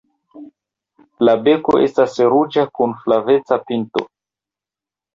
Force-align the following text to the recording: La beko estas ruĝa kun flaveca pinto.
La 1.29 1.35
beko 1.49 1.77
estas 1.89 2.17
ruĝa 2.33 2.67
kun 2.81 2.99
flaveca 3.05 3.63
pinto. 3.71 4.07